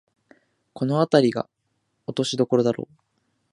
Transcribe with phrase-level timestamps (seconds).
[0.73, 1.47] このあたりが
[2.07, 3.01] 落としどころだろう